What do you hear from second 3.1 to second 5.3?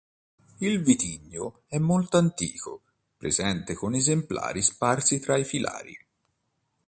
presente con esemplari sparsi